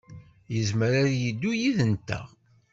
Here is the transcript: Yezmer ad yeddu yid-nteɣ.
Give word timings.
Yezmer 0.53 0.91
ad 1.01 1.09
yeddu 1.21 1.51
yid-nteɣ. 1.59 2.27